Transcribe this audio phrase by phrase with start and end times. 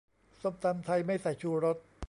[0.41, 1.77] ส้มตำไทย ไม่ใส่ชูรส